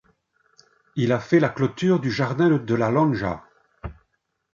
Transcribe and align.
Il 0.95 1.11
a 1.11 1.19
fait 1.19 1.39
la 1.39 1.49
clôture 1.49 1.99
du 1.99 2.09
jardin 2.09 2.49
de 2.57 2.73
la 2.73 2.89
Lonja. 2.89 3.43